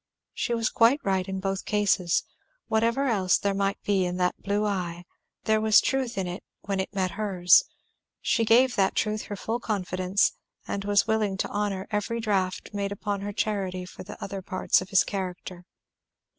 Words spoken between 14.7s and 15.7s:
of his character.